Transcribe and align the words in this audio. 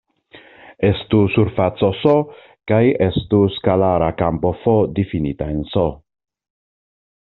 Estu 0.87 1.19
surfaco 1.33 1.91
"S" 1.99 2.15
kaj 2.73 2.81
estu 3.11 3.45
skalara 3.59 4.11
kampo 4.25 4.55
"f" 4.67 4.77
difinita 5.01 5.55
en 5.57 5.65
"S". 5.75 5.89